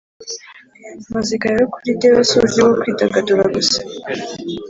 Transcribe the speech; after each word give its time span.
Muzika 1.11 1.45
rero 1.51 1.65
kuri 1.73 1.89
jyewe, 1.99 2.21
si 2.27 2.33
uburyo 2.37 2.59
bwo 2.63 2.73
kwidagadura 2.79 3.43
gusa 3.55 3.79